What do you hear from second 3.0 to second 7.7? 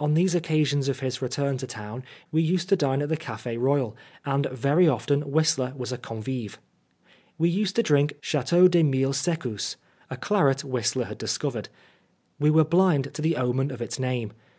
at the Cafe" Royal, and very often Whistler was a convive. We